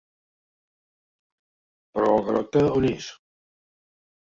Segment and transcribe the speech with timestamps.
[1.99, 3.13] Però el Garota on és?